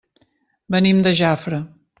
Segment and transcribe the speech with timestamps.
[0.77, 1.65] Venim de Jafre.